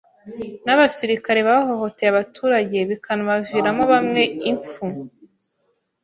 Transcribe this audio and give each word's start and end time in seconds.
n’abasirikire 0.65 1.39
bahohoteye 1.49 2.09
abaturage 2.11 2.77
bikanaviramo 2.89 3.83
bamwe 3.93 4.21
impfu. 4.49 4.85